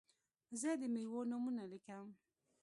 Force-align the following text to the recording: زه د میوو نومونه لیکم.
زه 0.61 0.69
د 0.81 0.83
میوو 0.93 1.29
نومونه 1.31 1.63
لیکم. 1.71 2.05